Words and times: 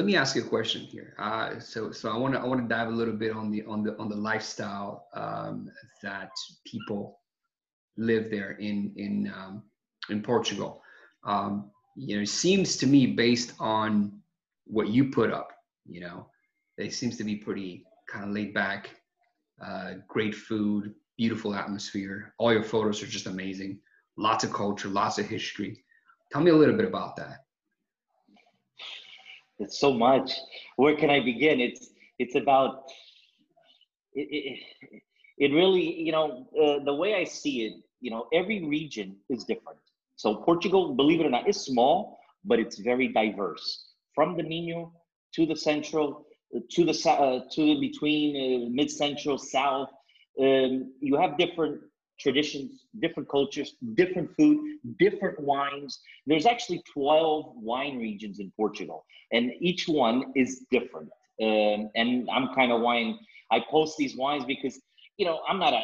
let 0.00 0.06
me 0.06 0.16
ask 0.16 0.34
you 0.34 0.42
a 0.42 0.48
question 0.48 0.80
here. 0.80 1.14
Uh, 1.18 1.58
so, 1.58 1.92
so 1.92 2.10
I 2.10 2.16
want 2.16 2.32
to 2.32 2.40
I 2.40 2.46
want 2.46 2.62
to 2.62 2.66
dive 2.66 2.88
a 2.88 2.90
little 2.90 3.12
bit 3.12 3.32
on 3.32 3.50
the 3.50 3.62
on 3.64 3.82
the 3.82 3.98
on 3.98 4.08
the 4.08 4.16
lifestyle 4.16 5.08
um, 5.12 5.70
that 6.02 6.30
people 6.64 7.20
live 7.98 8.30
there 8.30 8.52
in 8.52 8.94
in 8.96 9.30
um, 9.36 9.62
in 10.08 10.22
Portugal. 10.22 10.80
Um, 11.24 11.70
you 11.96 12.16
know, 12.16 12.22
it 12.22 12.30
seems 12.30 12.78
to 12.78 12.86
me 12.86 13.08
based 13.08 13.52
on 13.60 14.22
what 14.64 14.88
you 14.88 15.10
put 15.10 15.30
up, 15.30 15.50
you 15.84 16.00
know, 16.00 16.28
it 16.78 16.94
seems 16.94 17.18
to 17.18 17.24
be 17.24 17.36
pretty 17.36 17.84
kind 18.08 18.24
of 18.24 18.30
laid 18.30 18.54
back, 18.54 18.88
uh, 19.62 19.96
great 20.08 20.34
food, 20.34 20.94
beautiful 21.18 21.54
atmosphere. 21.54 22.32
All 22.38 22.54
your 22.54 22.62
photos 22.62 23.02
are 23.02 23.06
just 23.06 23.26
amazing. 23.26 23.80
Lots 24.16 24.44
of 24.44 24.52
culture, 24.54 24.88
lots 24.88 25.18
of 25.18 25.26
history. 25.26 25.84
Tell 26.32 26.40
me 26.40 26.52
a 26.52 26.56
little 26.56 26.74
bit 26.74 26.86
about 26.86 27.16
that. 27.16 27.44
It's 29.60 29.78
so 29.78 29.92
much. 29.92 30.32
Where 30.76 30.96
can 30.96 31.10
I 31.10 31.20
begin? 31.20 31.60
It's 31.60 31.90
it's 32.18 32.34
about 32.36 32.84
it. 34.14 34.28
It, 34.30 34.60
it 35.38 35.54
really, 35.54 36.00
you 36.00 36.12
know, 36.12 36.46
uh, 36.62 36.84
the 36.84 36.94
way 36.94 37.14
I 37.14 37.24
see 37.24 37.66
it, 37.66 37.74
you 38.00 38.10
know, 38.10 38.26
every 38.32 38.64
region 38.64 39.16
is 39.30 39.44
different. 39.44 39.78
So 40.16 40.36
Portugal, 40.36 40.94
believe 40.94 41.20
it 41.20 41.26
or 41.26 41.30
not, 41.30 41.48
is 41.48 41.58
small, 41.58 42.18
but 42.44 42.58
it's 42.58 42.78
very 42.78 43.08
diverse. 43.08 43.86
From 44.14 44.36
the 44.36 44.42
Minho 44.42 44.92
to 45.34 45.46
the 45.46 45.56
central, 45.56 46.26
to 46.70 46.84
the 46.84 47.10
uh, 47.10 47.40
to 47.52 47.60
the 47.64 47.80
between 47.80 48.28
uh, 48.36 48.68
mid 48.70 48.90
central 48.90 49.38
south, 49.38 49.90
um, 50.40 50.92
you 51.00 51.16
have 51.16 51.38
different 51.38 51.80
traditions, 52.20 52.84
different 53.00 53.28
cultures, 53.28 53.74
different 53.94 54.30
food, 54.36 54.78
different 54.98 55.40
wines. 55.40 56.00
There's 56.26 56.46
actually 56.46 56.82
12 56.92 57.54
wine 57.56 57.98
regions 57.98 58.38
in 58.38 58.52
Portugal, 58.56 59.04
and 59.32 59.52
each 59.60 59.88
one 59.88 60.32
is 60.36 60.66
different. 60.70 61.08
Um, 61.42 61.90
and 61.96 62.28
I'm 62.30 62.54
kind 62.54 62.70
of 62.70 62.82
wine. 62.82 63.18
I 63.50 63.60
post 63.70 63.96
these 63.98 64.16
wines 64.16 64.44
because 64.44 64.80
you 65.16 65.26
know 65.26 65.40
I'm 65.48 65.58
not 65.58 65.72
a 65.72 65.80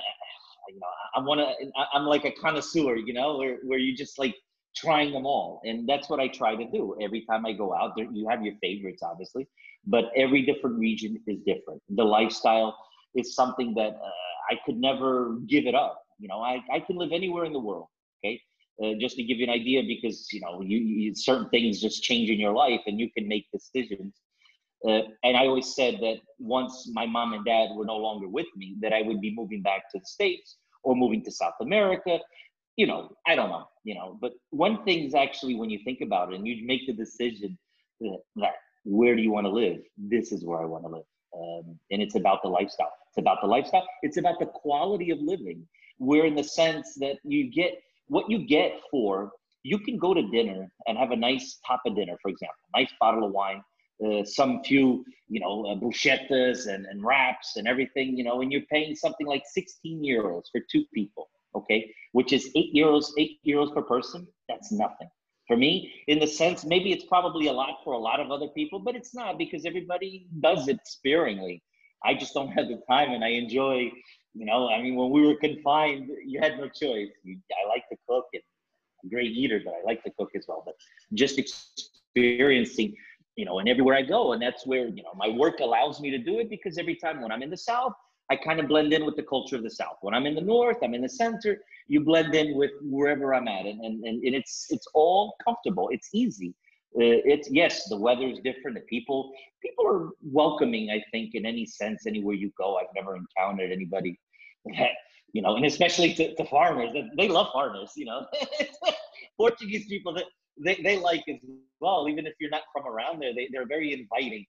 you 0.69 0.81
know 0.81 0.87
I 1.17 1.20
want 1.20 1.41
to. 1.41 1.70
I'm 1.95 2.05
like 2.05 2.25
a 2.25 2.33
connoisseur, 2.33 2.97
you 2.97 3.15
know, 3.15 3.39
where 3.39 3.56
where 3.65 3.78
you 3.78 3.97
just 3.97 4.19
like 4.19 4.34
trying 4.77 5.12
them 5.12 5.25
all, 5.25 5.62
and 5.65 5.89
that's 5.89 6.11
what 6.11 6.21
I 6.21 6.28
try 6.28 6.55
to 6.55 6.71
do 6.71 6.97
every 7.00 7.25
time 7.28 7.47
I 7.47 7.53
go 7.53 7.75
out. 7.75 7.95
There, 7.97 8.06
you 8.12 8.28
have 8.28 8.45
your 8.45 8.55
favorites, 8.61 9.03
obviously, 9.03 9.48
but 9.87 10.11
every 10.15 10.43
different 10.43 10.78
region 10.78 11.19
is 11.27 11.39
different. 11.47 11.81
The 11.89 12.05
lifestyle 12.05 12.77
is 13.15 13.34
something 13.34 13.73
that 13.75 13.95
uh, 13.95 14.50
I 14.50 14.59
could 14.67 14.77
never 14.77 15.39
give 15.47 15.65
it 15.67 15.75
up 15.75 16.06
you 16.19 16.28
know, 16.28 16.41
I, 16.41 16.62
I 16.72 16.81
can 16.81 16.97
live 16.97 17.12
anywhere 17.12 17.45
in 17.45 17.53
the 17.53 17.59
world. 17.61 17.89
Okay. 18.25 18.41
Uh, 18.83 18.92
just 19.00 19.17
to 19.17 19.22
give 19.22 19.39
you 19.39 19.45
an 19.45 19.50
idea, 19.50 19.83
because, 19.86 20.28
you 20.33 20.41
know, 20.41 20.61
you, 20.61 20.78
you, 20.78 21.14
certain 21.14 21.48
things 21.48 21.81
just 21.81 22.03
change 22.03 22.28
in 22.28 22.39
your 22.39 22.53
life 22.53 22.81
and 22.86 23.00
you 23.00 23.11
can 23.17 23.27
make 23.27 23.47
decisions. 23.50 24.14
Uh, 24.87 25.00
and 25.25 25.37
I 25.37 25.47
always 25.47 25.75
said 25.75 25.94
that 26.00 26.17
once 26.39 26.89
my 26.92 27.06
mom 27.06 27.33
and 27.33 27.44
dad 27.44 27.70
were 27.75 27.87
no 27.87 27.97
longer 27.97 28.28
with 28.28 28.47
me, 28.55 28.77
that 28.81 28.92
I 28.92 29.00
would 29.03 29.20
be 29.20 29.34
moving 29.34 29.62
back 29.62 29.91
to 29.92 29.98
the 29.98 30.05
States 30.05 30.56
or 30.83 30.94
moving 30.94 31.25
to 31.25 31.33
South 31.33 31.55
America. 31.62 32.19
You 32.77 32.87
know, 32.87 33.17
I 33.27 33.34
don't 33.34 33.48
know, 33.48 33.67
you 33.84 33.94
know, 33.94 34.19
but 34.20 34.33
one 34.50 34.84
thing's 34.84 35.14
actually 35.14 35.55
when 35.55 35.70
you 35.70 35.81
think 35.83 36.03
about 36.03 36.33
it 36.33 36.37
and 36.37 36.47
you 36.47 36.67
make 36.67 36.87
the 36.87 36.92
decision 36.92 37.59
that, 38.00 38.19
that 38.37 38.53
where 38.84 39.17
do 39.17 39.22
you 39.22 39.33
want 39.33 39.47
to 39.47 39.50
live? 39.50 39.78
This 39.97 40.31
is 40.33 40.44
where 40.44 40.61
I 40.61 40.67
want 40.67 40.84
to 40.84 40.91
live. 40.91 41.05
Um, 41.34 41.78
and 41.91 42.03
it's 42.03 42.14
about 42.14 42.42
the 42.42 42.48
lifestyle. 42.48 42.92
It's 43.09 43.19
about 43.19 43.39
the 43.41 43.47
lifestyle. 43.47 43.87
It's 44.03 44.19
about 44.19 44.39
the 44.39 44.47
quality 44.47 45.11
of 45.11 45.19
living 45.20 45.67
where 45.99 46.25
in 46.25 46.35
the 46.35 46.45
sense 46.45 46.95
that 47.01 47.17
you 47.25 47.51
get 47.51 47.81
what 48.09 48.31
you 48.31 48.47
get 48.47 48.81
for 48.91 49.33
you 49.67 49.81
can 49.81 49.99
go 49.99 50.15
to 50.15 50.23
dinner 50.29 50.71
and 50.87 50.97
have 50.97 51.11
a 51.11 51.17
nice 51.17 51.59
of 51.69 51.97
dinner, 51.97 52.17
for 52.23 52.29
example, 52.29 52.55
nice 52.75 52.93
bottle 53.01 53.25
of 53.27 53.33
wine, 53.33 53.61
uh, 54.07 54.25
some 54.25 54.63
few, 54.63 55.05
you 55.29 55.41
know, 55.41 55.67
uh, 55.67 55.75
bruschettas 55.75 56.69
and, 56.73 56.87
and 56.87 57.05
wraps 57.05 57.57
and 57.57 57.67
everything, 57.67 58.17
you 58.17 58.23
know, 58.23 58.43
and 58.43 58.53
you're 58.53 58.69
paying 58.71 58.95
something 58.95 59.27
like 59.27 59.43
16 59.53 60.05
euros 60.05 60.43
for 60.53 60.61
two 60.71 60.85
people, 60.95 61.29
okay, 61.57 61.93
which 62.12 62.33
is 62.33 62.49
eight 62.55 62.73
euros, 62.77 63.06
eight 63.19 63.41
euros 63.45 63.75
per 63.75 63.83
person. 63.83 64.25
That's 64.49 64.71
nothing. 64.71 65.09
For 65.49 65.56
me, 65.56 65.93
in 66.06 66.21
the 66.21 66.29
sense, 66.29 66.65
maybe 66.65 66.93
it's 66.93 67.05
probably 67.06 67.49
a 67.49 67.53
lot 67.53 67.79
for 67.83 67.95
a 67.95 67.99
lot 67.99 68.21
of 68.21 68.31
other 68.31 68.49
people, 68.49 68.79
but 68.79 68.95
it's 68.95 69.15
not 69.17 69.37
because 69.37 69.65
everybody 69.65 70.29
does 70.41 70.69
it 70.69 70.79
sparingly. 70.85 71.61
I 72.05 72.15
just 72.15 72.35
don't 72.35 72.53
have 72.53 72.69
the 72.69 72.81
time 72.89 73.11
and 73.11 73.25
I 73.25 73.31
enjoy 73.31 73.91
you 74.37 74.45
know, 74.45 74.69
I 74.69 74.83
mean, 74.83 74.97
when 74.97 75.11
we 75.11 75.27
were 75.27 75.37
confined, 75.37 76.11
you 76.25 76.41
had 76.41 76.59
no 76.59 76.69
choice. 76.69 77.09
I 77.27 77.69
like 77.69 77.89
to 77.89 77.97
cook 78.09 78.27
and 78.35 78.43
I'm 79.03 79.09
a 79.09 79.11
great 79.11 79.33
eater, 79.33 79.61
but 79.65 79.73
I 79.73 79.83
like 79.85 80.05
to 80.05 80.11
cook 80.19 80.31
as 80.37 80.45
well. 80.47 80.63
But 80.65 80.75
just 81.15 81.39
experiencing, 81.39 82.95
you 83.37 83.47
know, 83.47 83.61
and 83.61 83.69
everywhere 83.69 83.95
I 83.95 84.03
go, 84.03 84.35
and 84.35 84.43
that's 84.43 84.67
where 84.67 84.89
you 84.89 85.03
know 85.03 85.13
my 85.17 85.29
work 85.29 85.61
allows 85.61 86.01
me 86.01 86.11
to 86.11 86.19
do 86.19 86.39
it 86.39 86.51
because 86.51 86.77
every 86.77 86.97
time 86.97 87.23
when 87.23 87.33
I'm 87.33 87.43
in 87.43 87.51
the 87.51 87.57
South, 87.57 87.95
I 88.31 88.37
kind 88.37 88.61
of 88.61 88.69
blend 88.69 88.93
in 88.93 89.07
with 89.07 89.17
the 89.17 89.23
culture 89.23 89.57
of 89.57 89.63
the 89.63 89.71
South. 89.71 89.97
When 90.03 90.13
I'm 90.13 90.27
in 90.27 90.35
the 90.35 90.43
North, 90.43 90.79
I'm 90.83 90.93
in 90.93 91.03
the 91.03 91.09
center. 91.09 91.63
You 91.89 92.01
blend 92.01 92.35
in 92.35 92.57
with 92.57 92.73
wherever 92.83 93.35
I'm 93.35 93.49
at, 93.49 93.65
and 93.65 93.81
and, 93.81 94.05
and 94.05 94.35
it's 94.35 94.67
it's 94.69 94.87
all 94.93 95.35
comfortable. 95.47 95.89
It's 95.91 96.11
easy. 96.13 96.55
Uh, 96.95 97.21
it's 97.25 97.51
yes, 97.51 97.89
the 97.89 97.97
weather 97.97 98.27
is 98.27 98.39
different. 98.41 98.77
The 98.77 98.83
people 98.83 99.33
people 99.63 99.87
are 99.87 100.11
welcoming. 100.23 100.91
I 100.91 101.03
think 101.11 101.35
in 101.35 101.47
any 101.47 101.65
sense, 101.65 102.07
anywhere 102.07 102.35
you 102.35 102.53
go, 102.59 102.77
I've 102.77 102.95
never 102.95 103.17
encountered 103.17 103.73
anybody 103.73 104.19
you 105.32 105.43
know, 105.43 105.56
and 105.56 105.65
especially 105.65 106.15
to, 106.15 106.34
to 106.34 106.44
farmers, 106.47 106.91
they 107.16 107.28
love 107.28 107.49
farmers, 107.53 107.93
you 107.97 108.06
know. 108.06 108.27
Portuguese 109.37 109.87
people 109.87 110.15
that 110.15 110.25
they, 110.59 110.81
they 110.82 110.99
like 110.99 111.25
as 111.28 111.37
well, 111.81 112.09
even 112.09 112.27
if 112.27 112.34
you're 112.41 112.50
not 112.50 112.62
from 112.72 112.87
around 112.87 113.21
there, 113.21 113.34
they, 113.34 113.49
they're 113.53 113.66
very 113.66 113.93
inviting. 113.93 114.47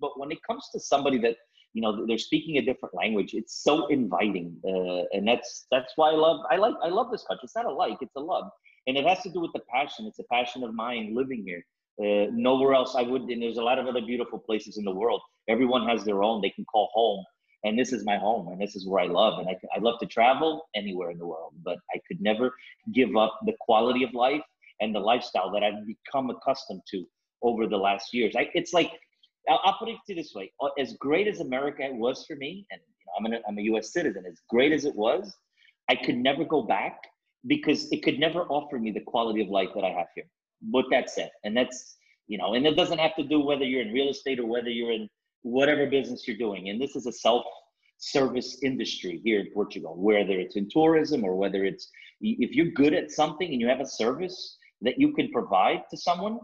But 0.00 0.18
when 0.18 0.30
it 0.30 0.38
comes 0.48 0.68
to 0.72 0.80
somebody 0.80 1.18
that, 1.18 1.36
you 1.74 1.82
know, 1.82 2.06
they're 2.06 2.18
speaking 2.18 2.58
a 2.58 2.62
different 2.62 2.94
language, 2.94 3.34
it's 3.34 3.62
so 3.62 3.86
inviting. 3.88 4.56
Uh, 4.64 5.04
and 5.16 5.26
that's, 5.26 5.66
that's 5.70 5.92
why 5.96 6.10
I 6.10 6.14
love, 6.14 6.44
I 6.50 6.56
like, 6.56 6.74
I 6.82 6.88
love 6.88 7.10
this 7.10 7.24
country. 7.24 7.42
It's 7.44 7.56
not 7.56 7.66
a 7.66 7.72
like, 7.72 7.98
it's 8.00 8.14
a 8.16 8.20
love. 8.20 8.50
And 8.86 8.96
it 8.96 9.04
has 9.04 9.22
to 9.22 9.30
do 9.30 9.40
with 9.40 9.52
the 9.52 9.62
passion. 9.68 10.06
It's 10.06 10.20
a 10.20 10.24
passion 10.30 10.62
of 10.62 10.72
mine 10.72 11.14
living 11.14 11.44
here. 11.44 11.64
Uh, 12.00 12.30
nowhere 12.32 12.74
else 12.74 12.94
I 12.94 13.02
would, 13.02 13.22
and 13.22 13.42
there's 13.42 13.56
a 13.56 13.62
lot 13.62 13.80
of 13.80 13.88
other 13.88 14.00
beautiful 14.00 14.38
places 14.38 14.78
in 14.78 14.84
the 14.84 14.94
world. 14.94 15.20
Everyone 15.48 15.86
has 15.88 16.04
their 16.04 16.22
own, 16.22 16.40
they 16.40 16.50
can 16.50 16.64
call 16.64 16.88
home 16.94 17.24
and 17.64 17.78
this 17.78 17.92
is 17.92 18.04
my 18.04 18.16
home 18.16 18.48
and 18.48 18.60
this 18.60 18.76
is 18.76 18.86
where 18.86 19.02
i 19.02 19.06
love 19.06 19.38
and 19.38 19.48
I, 19.48 19.56
I 19.74 19.80
love 19.80 19.98
to 20.00 20.06
travel 20.06 20.68
anywhere 20.74 21.10
in 21.10 21.18
the 21.18 21.26
world 21.26 21.54
but 21.64 21.78
i 21.94 22.00
could 22.06 22.20
never 22.20 22.54
give 22.92 23.16
up 23.16 23.38
the 23.46 23.54
quality 23.60 24.04
of 24.04 24.14
life 24.14 24.42
and 24.80 24.94
the 24.94 25.00
lifestyle 25.00 25.50
that 25.52 25.62
i've 25.62 25.86
become 25.86 26.30
accustomed 26.30 26.82
to 26.90 27.04
over 27.42 27.66
the 27.66 27.76
last 27.76 28.12
years. 28.12 28.34
I, 28.36 28.48
it's 28.54 28.72
like 28.72 28.90
I'll, 29.48 29.60
I'll 29.64 29.78
put 29.78 29.88
it 29.88 29.96
to 30.08 30.14
this 30.14 30.32
way 30.34 30.52
uh, 30.62 30.68
as 30.78 30.94
great 30.94 31.28
as 31.28 31.40
america 31.40 31.88
was 31.92 32.24
for 32.26 32.36
me 32.36 32.66
and 32.70 32.80
you 32.80 33.04
know, 33.06 33.12
I'm, 33.18 33.32
an, 33.32 33.42
I'm 33.48 33.58
a 33.58 33.78
us 33.78 33.92
citizen 33.92 34.24
as 34.28 34.40
great 34.48 34.72
as 34.72 34.84
it 34.84 34.94
was 34.94 35.36
i 35.88 35.94
could 35.94 36.16
never 36.16 36.44
go 36.44 36.62
back 36.62 37.00
because 37.46 37.90
it 37.92 38.02
could 38.02 38.18
never 38.18 38.42
offer 38.44 38.78
me 38.78 38.90
the 38.90 39.00
quality 39.00 39.42
of 39.42 39.48
life 39.48 39.68
that 39.74 39.84
i 39.84 39.90
have 39.90 40.08
here. 40.14 40.26
With 40.72 40.86
that 40.90 41.10
said 41.10 41.30
and 41.44 41.56
that's 41.56 41.96
you 42.26 42.38
know 42.38 42.54
and 42.54 42.66
it 42.66 42.76
doesn't 42.76 42.98
have 42.98 43.14
to 43.16 43.22
do 43.22 43.40
whether 43.40 43.64
you're 43.64 43.82
in 43.82 43.92
real 43.92 44.08
estate 44.08 44.38
or 44.40 44.46
whether 44.46 44.70
you're 44.70 44.92
in 44.92 45.08
whatever 45.42 45.86
business 45.86 46.26
you're 46.26 46.36
doing. 46.36 46.68
And 46.68 46.80
this 46.80 46.96
is 46.96 47.06
a 47.06 47.12
self 47.12 47.44
service 47.98 48.58
industry 48.62 49.20
here 49.24 49.40
in 49.40 49.48
Portugal, 49.52 49.96
whether 49.96 50.38
it's 50.38 50.56
in 50.56 50.68
tourism 50.70 51.24
or 51.24 51.36
whether 51.36 51.64
it's 51.64 51.90
if 52.20 52.52
you're 52.52 52.72
good 52.72 52.94
at 52.94 53.10
something 53.10 53.50
and 53.50 53.60
you 53.60 53.68
have 53.68 53.80
a 53.80 53.86
service 53.86 54.56
that 54.82 54.98
you 54.98 55.12
can 55.12 55.30
provide 55.30 55.82
to 55.90 55.96
someone, 55.96 56.38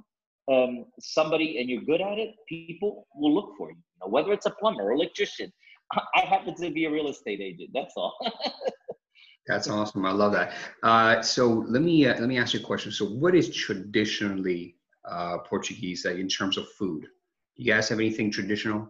um, 0.51 0.85
somebody, 1.01 1.59
and 1.59 1.69
you're 1.69 1.83
good 1.83 2.01
at 2.01 2.19
it, 2.19 2.35
people 2.49 3.07
will 3.15 3.35
look 3.35 3.53
for 3.57 3.71
you. 3.71 3.77
whether 4.07 4.33
it's 4.33 4.47
a 4.47 4.51
plumber 4.51 4.83
or 4.83 4.93
electrician. 4.93 5.53
I 5.93 6.21
happen 6.21 6.55
to 6.57 6.71
be 6.71 6.85
a 6.87 6.91
real 6.91 7.09
estate 7.09 7.41
agent. 7.41 7.71
That's 7.73 7.95
all. 7.97 8.15
That's 9.47 9.69
awesome. 9.69 10.07
I 10.07 10.13
love 10.13 10.33
that. 10.33 10.55
Uh, 10.83 11.21
so 11.21 11.65
let 11.69 11.83
me 11.83 12.07
uh, 12.07 12.19
let 12.19 12.29
me 12.29 12.39
ask 12.39 12.55
you 12.55 12.61
a 12.61 12.63
question. 12.63 12.91
So, 12.91 13.05
what 13.05 13.35
is 13.35 13.55
traditionally 13.55 14.77
uh, 15.05 15.39
Portuguese 15.39 16.07
in 16.07 16.29
terms 16.29 16.57
of 16.57 16.67
food? 16.79 17.07
You 17.57 17.73
guys 17.73 17.89
have 17.89 18.01
anything 18.01 18.31
traditional? 18.31 18.89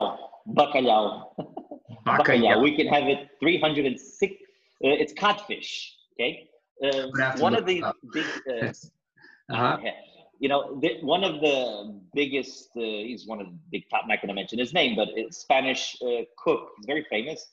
Bacalhau. 0.48 1.34
Bacalhau. 2.06 2.62
We 2.62 2.76
can 2.76 2.86
have 2.88 3.04
it 3.04 3.28
306. 3.40 4.32
Uh, 4.32 4.88
it's 4.88 5.12
codfish. 5.12 5.94
Okay. 6.14 6.48
Uh, 6.82 7.08
one 7.38 7.54
of 7.54 7.64
the 7.66 7.84
big. 8.12 8.26
Uh, 8.50 8.66
uh-huh. 9.52 9.78
You 10.40 10.48
know, 10.48 10.80
the, 10.80 10.98
one 11.02 11.22
of 11.22 11.40
the 11.40 12.00
biggest. 12.14 12.70
Uh, 12.76 12.80
he's 12.80 13.26
one 13.26 13.40
of 13.40 13.46
the 13.46 13.58
big 13.70 13.84
top. 13.90 14.02
I'm 14.02 14.08
not 14.08 14.20
going 14.20 14.28
to 14.28 14.34
mention 14.34 14.58
his 14.58 14.74
name, 14.74 14.96
but 14.96 15.08
it's 15.14 15.38
Spanish 15.38 15.96
uh, 16.02 16.22
cook. 16.36 16.70
He's 16.76 16.86
very 16.86 17.06
famous, 17.08 17.46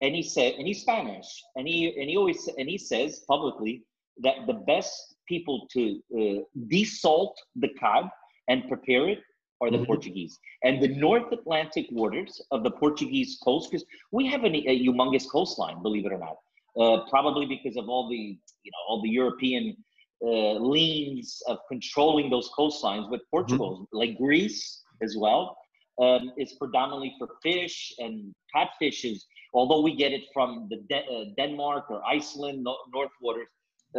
and 0.00 0.14
he 0.14 0.22
said, 0.22 0.54
and 0.54 0.66
he's 0.66 0.80
Spanish, 0.80 1.26
and 1.54 1.68
he 1.68 1.94
and 1.98 2.10
he 2.10 2.16
always 2.16 2.48
and 2.58 2.68
he 2.68 2.76
says 2.76 3.20
publicly 3.28 3.84
that 4.22 4.46
the 4.48 4.54
best 4.54 5.14
people 5.28 5.68
to 5.72 6.00
uh, 6.18 6.42
desalt 6.68 7.34
the 7.56 7.68
cod 7.80 8.10
and 8.48 8.68
prepare 8.68 9.08
it 9.08 9.20
are 9.60 9.70
the 9.70 9.76
mm-hmm. 9.76 9.86
Portuguese. 9.86 10.38
And 10.64 10.82
the 10.82 10.88
North 10.88 11.32
Atlantic 11.32 11.86
waters 11.90 12.40
of 12.50 12.64
the 12.64 12.70
Portuguese 12.70 13.38
coast, 13.44 13.70
because 13.70 13.86
we 14.10 14.26
have 14.26 14.44
an, 14.44 14.54
a 14.54 14.84
humongous 14.84 15.28
coastline, 15.30 15.82
believe 15.82 16.06
it 16.06 16.12
or 16.12 16.18
not. 16.18 16.36
Uh, 16.78 17.04
probably 17.10 17.46
because 17.46 17.76
of 17.76 17.88
all 17.88 18.08
the, 18.08 18.16
you 18.16 18.70
know, 18.72 18.82
all 18.88 19.02
the 19.02 19.08
European 19.10 19.76
uh, 20.24 20.54
leans 20.54 21.42
of 21.46 21.58
controlling 21.68 22.30
those 22.30 22.48
coastlines. 22.58 23.10
But 23.10 23.20
Portugal, 23.30 23.72
mm-hmm. 23.72 23.98
like 23.98 24.18
Greece 24.18 24.82
as 25.02 25.16
well, 25.18 25.56
um, 26.00 26.32
is 26.38 26.54
predominantly 26.54 27.14
for 27.18 27.28
fish 27.42 27.92
and 27.98 28.34
codfish 28.54 29.04
is, 29.04 29.26
although 29.52 29.82
we 29.82 29.94
get 29.94 30.12
it 30.12 30.22
from 30.32 30.68
the 30.70 30.78
De- 30.88 31.06
uh, 31.14 31.24
Denmark 31.36 31.90
or 31.90 32.02
Iceland, 32.06 32.64
no- 32.64 32.78
North 32.92 33.10
Waters, 33.20 33.48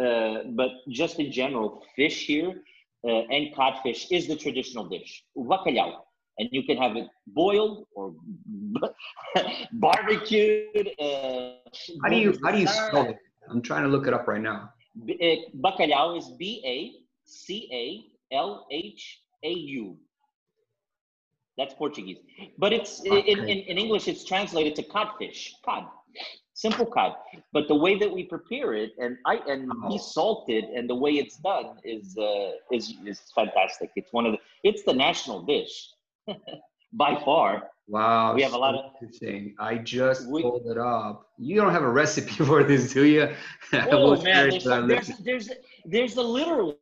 uh, 0.02 0.50
but 0.56 0.70
just 0.90 1.20
in 1.20 1.30
general, 1.30 1.84
fish 1.94 2.26
here 2.26 2.60
uh, 3.06 3.22
and 3.30 3.54
codfish 3.54 4.06
is 4.10 4.26
the 4.26 4.36
traditional 4.36 4.88
dish. 4.88 5.24
Bacalhau. 5.36 6.00
And 6.38 6.48
you 6.50 6.64
can 6.64 6.76
have 6.78 6.96
it 6.96 7.06
boiled 7.28 7.86
or 7.94 8.14
barbecued. 9.74 10.90
Uh, 10.98 11.52
how 12.02 12.08
do 12.08 12.16
you 12.16 12.36
how 12.42 12.50
do 12.50 12.58
you 12.58 12.66
spell 12.66 13.06
it? 13.10 13.18
I'm 13.48 13.62
trying 13.62 13.84
to 13.84 13.88
look 13.88 14.08
it 14.08 14.14
up 14.14 14.26
right 14.26 14.40
now. 14.40 14.70
Bacalhau 14.98 16.18
is 16.18 16.30
B 16.38 16.60
A 16.66 17.04
C 17.24 17.68
A 17.72 18.34
L 18.34 18.66
H 18.70 19.20
A 19.44 19.50
U. 19.50 19.96
That's 21.56 21.74
Portuguese. 21.74 22.18
But 22.58 22.72
it's 22.72 23.00
okay. 23.00 23.20
in, 23.20 23.38
in, 23.40 23.58
in, 23.58 23.78
English, 23.78 24.08
it's 24.08 24.24
translated 24.24 24.74
to 24.74 24.82
codfish, 24.82 25.54
cod, 25.64 25.86
simple 26.54 26.86
cod. 26.86 27.12
But 27.52 27.68
the 27.68 27.74
way 27.74 27.98
that 27.98 28.10
we 28.10 28.24
prepare 28.24 28.72
it 28.72 28.92
and 28.98 29.18
I 29.26 29.40
and 29.46 29.70
oh. 29.70 29.90
we 29.90 29.98
salt 29.98 30.48
it 30.48 30.64
and 30.74 30.88
the 30.88 30.94
way 30.94 31.12
it's 31.12 31.36
done 31.36 31.76
is 31.84 32.16
uh, 32.16 32.52
is 32.72 32.94
is 33.04 33.20
fantastic. 33.34 33.90
It's 33.96 34.10
one 34.12 34.24
of 34.26 34.32
the 34.32 34.38
it's 34.62 34.84
the 34.84 34.94
national 34.94 35.42
dish 35.42 35.90
by 36.92 37.20
far. 37.24 37.70
Wow, 37.86 38.34
we 38.34 38.42
have 38.42 38.54
a 38.54 38.58
lot 38.58 38.74
of 38.74 38.92
interesting. 38.94 39.54
I 39.58 39.76
just 39.76 40.26
we, 40.26 40.40
pulled 40.40 40.68
it 40.68 40.78
up. 40.78 41.26
You 41.36 41.60
don't 41.60 41.72
have 41.72 41.82
a 41.82 41.90
recipe 41.90 42.30
for 42.46 42.64
this, 42.64 42.94
do 42.94 43.04
you? 43.04 43.28
Oh 43.90 44.16
man, 44.22 44.48
there's, 44.48 44.64
there's, 44.64 45.18
there's 45.18 45.50
there's 45.84 46.16
a 46.16 46.22
literally 46.22 46.78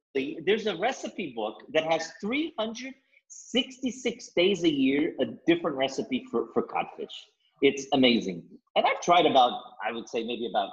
there's 0.46 0.66
a 0.66 0.76
recipe 0.76 1.32
book 1.34 1.64
that 1.72 1.90
has 1.90 2.12
366 2.20 4.28
days 4.36 4.62
a 4.62 4.70
year 4.70 5.16
a 5.20 5.24
different 5.46 5.76
recipe 5.76 6.24
for 6.30 6.46
for 6.52 6.62
codfish. 6.62 7.26
It's 7.62 7.86
amazing, 7.92 8.42
and 8.76 8.84
I've 8.86 9.00
tried 9.00 9.26
about 9.26 9.52
I 9.86 9.92
would 9.92 10.08
say 10.08 10.24
maybe 10.24 10.46
about 10.46 10.70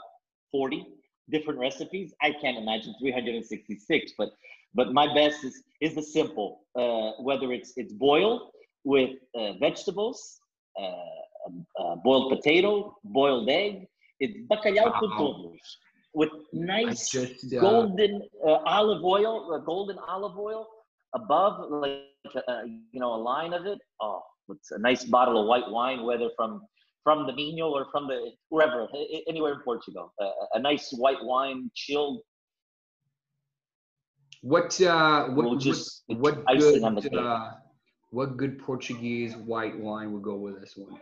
40 0.52 0.86
different 1.30 1.60
recipes. 1.60 2.14
I 2.22 2.32
can't 2.42 2.58
imagine 2.58 2.94
366, 3.00 4.14
but 4.18 4.30
but 4.74 4.94
my 4.94 5.14
best 5.14 5.44
is 5.44 5.64
is 5.82 5.96
the 5.96 6.04
simple. 6.04 6.62
Uh, 6.76 7.12
whether 7.24 7.52
it's 7.54 7.74
it's 7.78 7.94
boiled 7.94 8.42
with 8.84 9.12
uh, 9.36 9.54
vegetables, 9.54 10.40
uh, 10.80 11.96
boiled 12.04 12.32
potato, 12.36 12.96
boiled 13.04 13.50
egg. 13.50 13.88
It's 14.20 14.38
bacalhau 14.52 14.92
com 15.00 15.12
todos 15.18 15.78
with 16.14 16.30
nice 16.54 17.10
just, 17.10 17.54
uh, 17.54 17.62
golden 17.62 18.22
uh, 18.46 18.60
olive 18.66 19.04
oil, 19.04 19.54
uh, 19.54 19.60
golden 19.60 19.98
olive 20.08 20.38
oil 20.38 20.68
above, 21.14 21.70
like 21.70 22.04
you 22.92 23.00
know, 23.00 23.14
a 23.14 23.22
line 23.32 23.54
of 23.54 23.66
it. 23.66 23.80
Oh, 24.02 24.22
it's 24.50 24.72
a 24.72 24.80
nice 24.80 25.04
bottle 25.06 25.42
of 25.42 25.48
white 25.48 25.70
wine, 25.70 26.04
whether 26.04 26.30
from 26.36 26.62
from 27.04 27.28
the 27.28 27.34
Minho 27.34 27.70
or 27.70 27.86
from 27.92 28.08
the 28.08 28.32
wherever, 28.50 28.88
anywhere 29.28 29.54
in 29.54 29.60
Portugal. 29.62 30.14
a 30.54 30.60
nice 30.60 30.92
white 30.92 31.24
wine, 31.24 31.72
chilled. 31.76 32.22
What 34.42 34.80
uh, 34.82 35.28
what 35.28 35.46
we'll 35.46 35.58
just 35.58 36.04
what, 36.08 36.38
what 36.46 36.46
good 36.46 37.16
uh, 37.16 37.52
what 38.12 38.38
good 38.38 38.58
Portuguese 38.60 39.36
white 39.36 39.78
wine 39.78 40.14
would 40.14 40.24
go 40.24 40.36
with 40.36 40.62
this 40.62 40.78
one? 40.78 41.00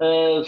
Uh, 0.00 0.44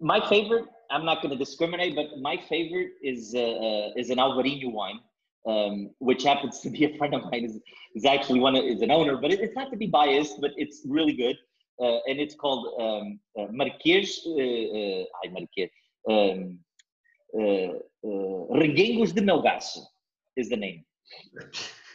my 0.00 0.20
favorite. 0.28 0.66
I'm 0.90 1.06
not 1.06 1.22
going 1.22 1.30
to 1.30 1.38
discriminate, 1.38 1.96
but 1.96 2.20
my 2.20 2.36
favorite 2.50 2.90
is 3.02 3.34
uh, 3.34 3.38
uh, 3.38 3.88
is 3.96 4.10
an 4.10 4.18
Alvarinho 4.18 4.70
wine, 4.70 5.00
um, 5.46 5.90
which 5.98 6.22
happens 6.24 6.60
to 6.60 6.70
be 6.70 6.84
a 6.84 6.96
friend 6.96 7.14
of 7.14 7.22
mine. 7.30 7.44
is 7.44 7.60
is 7.94 8.04
actually 8.04 8.40
one 8.40 8.56
of, 8.56 8.64
is 8.64 8.82
an 8.82 8.90
owner, 8.90 9.16
but 9.16 9.30
it, 9.32 9.40
it's 9.40 9.54
not 9.54 9.70
to 9.70 9.76
be 9.76 9.86
biased, 9.86 10.40
but 10.40 10.52
it's 10.56 10.82
really 10.86 11.14
good, 11.14 11.36
uh, 11.82 11.98
and 12.08 12.20
it's 12.20 12.34
called 12.34 12.62
um, 12.80 13.20
uh, 13.38 13.48
Marquês. 13.52 14.08
Uh, 14.26 14.78
uh, 14.78 15.04
Marquês. 15.36 15.70
Um, 16.08 16.58
uh, 17.34 17.72
uh, 18.04 18.58
Reguengos 18.60 19.14
de 19.14 19.22
Melgaço 19.22 19.82
is 20.36 20.48
the 20.48 20.56
name 20.56 20.84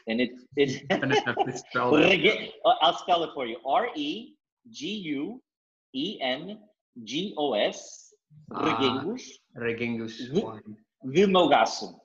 and 0.07 0.21
it 0.21 0.31
it. 0.55 0.83
spell 1.57 1.95
I'll 2.81 2.97
spell 2.97 3.23
it 3.23 3.31
for 3.33 3.45
you. 3.45 3.57
R 3.65 3.89
E 3.95 4.33
G 4.71 4.87
U 4.87 5.41
E 5.93 6.19
N 6.21 6.59
G 7.03 7.33
O 7.37 7.53
S. 7.53 8.13
Reguengos. 8.51 9.21
Ah, 9.55 9.59
Reguengos. 9.59 10.17
Vilmogaço. 11.05 11.95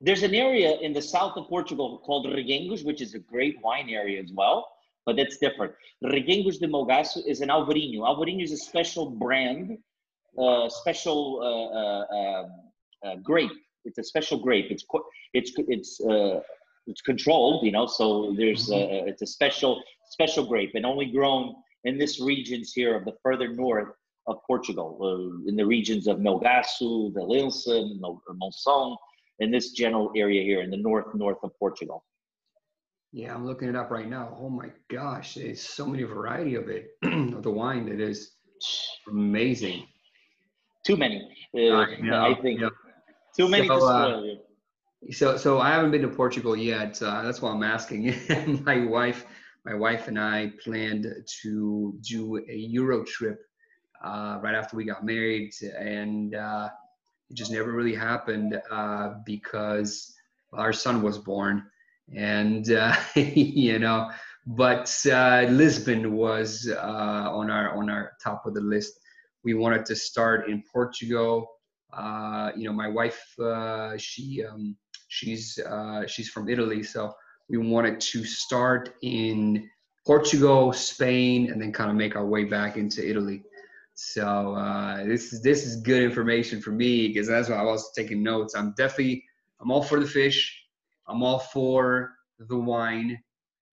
There's 0.00 0.22
an 0.22 0.34
area 0.34 0.76
in 0.80 0.92
the 0.92 1.02
south 1.02 1.36
of 1.36 1.48
Portugal 1.48 2.02
called 2.04 2.26
Reguengos, 2.26 2.84
which 2.84 3.00
is 3.00 3.14
a 3.14 3.18
great 3.18 3.56
wine 3.62 3.88
area 3.88 4.20
as 4.20 4.30
well, 4.32 4.68
but 5.06 5.18
it's 5.18 5.38
different. 5.38 5.72
Reguengos 6.04 6.58
de 6.58 6.68
Melgaço 6.68 7.26
is 7.26 7.40
an 7.40 7.48
Alvarinho. 7.48 8.00
Alvarinho 8.00 8.42
is 8.42 8.52
a 8.52 8.56
special 8.56 9.10
brand, 9.10 9.78
uh, 10.38 10.68
special 10.68 11.40
uh, 11.42 12.14
uh, 12.14 13.08
uh, 13.08 13.16
grape. 13.16 13.52
It's 13.84 13.98
a 13.98 14.04
special 14.04 14.38
grape. 14.38 14.66
It's 14.70 14.84
it's 15.32 15.52
it's 15.56 16.00
uh, 16.00 16.40
it's 16.86 17.00
controlled, 17.00 17.64
you 17.64 17.72
know. 17.72 17.86
So 17.86 18.34
there's 18.36 18.68
mm-hmm. 18.68 19.06
a, 19.06 19.08
it's 19.08 19.22
a 19.22 19.26
special 19.26 19.82
special 20.10 20.44
grape 20.44 20.72
and 20.74 20.84
only 20.84 21.06
grown 21.06 21.54
in 21.84 21.98
this 21.98 22.20
regions 22.20 22.72
here 22.72 22.96
of 22.96 23.04
the 23.04 23.14
further 23.22 23.48
north 23.48 23.94
of 24.26 24.38
Portugal, 24.46 24.98
uh, 25.00 25.48
in 25.48 25.54
the 25.56 25.64
regions 25.64 26.08
of 26.08 26.18
Melgaço, 26.18 27.12
Valença, 27.12 27.88
Monção, 28.34 28.96
in 29.38 29.50
this 29.50 29.72
general 29.72 30.12
area 30.16 30.42
here 30.42 30.62
in 30.62 30.70
the 30.70 30.76
north 30.76 31.14
north 31.14 31.38
of 31.42 31.50
Portugal. 31.58 32.04
Yeah, 33.12 33.34
I'm 33.34 33.46
looking 33.46 33.68
it 33.68 33.76
up 33.76 33.90
right 33.90 34.08
now. 34.08 34.36
Oh 34.38 34.50
my 34.50 34.70
gosh, 34.88 35.34
there's 35.34 35.62
so 35.62 35.86
many 35.86 36.02
variety 36.02 36.54
of 36.54 36.68
it 36.68 36.88
of 37.02 37.42
the 37.42 37.50
wine 37.50 37.86
that 37.88 38.00
is 38.00 38.32
amazing. 39.08 39.86
Too 40.84 40.96
many, 40.96 41.28
uh, 41.54 41.72
I, 41.72 42.30
I, 42.30 42.34
think. 42.40 42.60
Too 43.36 43.48
many 43.48 43.66
so, 43.66 43.78
to 43.78 43.84
uh, 43.84 44.06
spoil 44.08 44.24
you. 44.24 45.12
So, 45.12 45.36
so 45.36 45.60
I 45.60 45.70
haven't 45.70 45.90
been 45.90 46.02
to 46.02 46.08
Portugal 46.08 46.56
yet. 46.56 47.00
Uh, 47.02 47.22
that's 47.22 47.42
why 47.42 47.50
I'm 47.50 47.62
asking. 47.62 48.14
my 48.64 48.84
wife, 48.84 49.26
my 49.64 49.74
wife 49.74 50.08
and 50.08 50.18
I 50.18 50.52
planned 50.62 51.06
to 51.42 51.98
do 52.00 52.38
a 52.48 52.54
Euro 52.54 53.04
trip 53.04 53.40
uh, 54.04 54.38
right 54.42 54.54
after 54.54 54.76
we 54.76 54.84
got 54.84 55.04
married, 55.04 55.52
and 55.78 56.34
uh, 56.34 56.68
it 57.30 57.36
just 57.36 57.50
never 57.50 57.72
really 57.72 57.94
happened 57.94 58.60
uh, 58.70 59.14
because 59.24 60.14
our 60.52 60.72
son 60.72 61.02
was 61.02 61.18
born, 61.18 61.64
and 62.14 62.70
uh, 62.70 62.96
you 63.14 63.78
know. 63.78 64.10
But 64.48 64.94
uh, 65.10 65.46
Lisbon 65.50 66.12
was 66.12 66.70
on 66.70 67.50
our 67.50 67.76
on 67.76 67.90
our 67.90 68.12
top 68.22 68.46
of 68.46 68.54
the 68.54 68.60
list. 68.60 68.92
We 69.42 69.54
wanted 69.54 69.84
to 69.86 69.96
start 69.96 70.48
in 70.48 70.62
Portugal. 70.72 71.48
you 72.56 72.64
know, 72.64 72.72
my 72.72 72.88
wife, 72.88 73.20
she. 73.98 74.44
Um, 74.44 74.76
She's 75.08 75.58
uh, 75.58 76.06
she's 76.06 76.28
from 76.28 76.48
Italy, 76.48 76.82
so 76.82 77.14
we 77.48 77.58
wanted 77.58 78.00
to 78.00 78.24
start 78.24 78.94
in 79.02 79.68
Portugal, 80.06 80.72
Spain, 80.72 81.50
and 81.50 81.60
then 81.60 81.72
kind 81.72 81.90
of 81.90 81.96
make 81.96 82.16
our 82.16 82.26
way 82.26 82.44
back 82.44 82.76
into 82.76 83.08
Italy. 83.08 83.42
So 83.96 84.54
uh, 84.54 85.04
this 85.04 85.32
is 85.32 85.40
this 85.42 85.64
is 85.64 85.80
good 85.80 86.02
information 86.02 86.60
for 86.60 86.70
me 86.70 87.08
because 87.08 87.26
that's 87.26 87.48
why 87.48 87.56
I 87.56 87.62
was 87.62 87.92
taking 87.92 88.22
notes. 88.22 88.54
I'm 88.54 88.74
definitely 88.76 89.24
I'm 89.58 89.70
all 89.70 89.82
for 89.82 89.98
the 89.98 90.06
fish. 90.06 90.64
I'm 91.08 91.22
all 91.22 91.38
for 91.38 92.12
the 92.38 92.58
wine. 92.58 93.18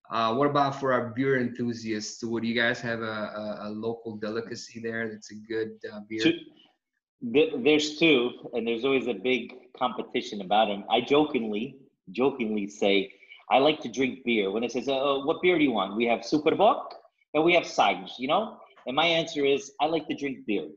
Uh, 0.09 0.33
what 0.33 0.47
about 0.47 0.79
for 0.79 0.93
our 0.93 1.09
beer 1.09 1.41
enthusiasts? 1.41 2.23
Would 2.23 2.45
you 2.45 2.55
guys 2.55 2.79
have 2.79 3.01
a, 3.01 3.03
a, 3.03 3.57
a 3.63 3.69
local 3.69 4.15
delicacy 4.15 4.79
there 4.79 5.09
that's 5.11 5.31
a 5.31 5.35
good 5.35 5.71
uh, 5.91 5.99
beer? 6.07 6.33
There's 7.21 7.97
two, 7.99 8.31
and 8.53 8.65
there's 8.65 8.85
always 8.85 9.07
a 9.07 9.13
big 9.13 9.53
competition 9.77 10.39
about 10.41 10.67
them. 10.67 10.85
I 10.89 11.01
jokingly, 11.01 11.77
jokingly 12.11 12.67
say, 12.67 13.11
I 13.49 13.57
like 13.59 13.81
to 13.81 13.89
drink 13.91 14.23
beer. 14.23 14.51
When 14.51 14.63
it 14.63 14.71
says, 14.71 14.87
uh, 14.87 15.19
"What 15.25 15.41
beer 15.41 15.57
do 15.57 15.63
you 15.65 15.71
want?" 15.71 15.97
We 15.97 16.05
have 16.05 16.21
Superbock 16.21 16.93
and 17.33 17.43
we 17.43 17.53
have 17.55 17.65
Sagres. 17.67 18.15
You 18.19 18.29
know, 18.29 18.57
and 18.85 18.95
my 18.95 19.05
answer 19.05 19.45
is, 19.45 19.71
I 19.81 19.85
like 19.85 20.07
to 20.07 20.15
drink 20.15 20.45
beer. 20.45 20.67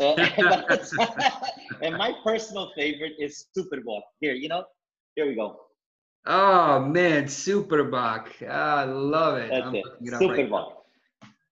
Uh, 0.00 0.16
and 1.82 1.96
my 1.96 2.12
personal 2.24 2.70
favorite 2.76 3.12
is 3.18 3.46
Superbock. 3.56 4.02
Here, 4.20 4.34
you 4.34 4.48
know, 4.48 4.64
here 5.16 5.26
we 5.26 5.34
go. 5.34 5.60
Oh 6.26 6.80
man, 6.80 7.24
Superbock. 7.24 8.28
Ah, 8.48 8.80
I 8.80 8.84
love 8.84 9.38
it. 9.38 9.56
That's 9.56 9.66
I'm 9.66 9.74
it. 9.74 9.84
Superbock. 10.04 10.50
Right 10.50 10.76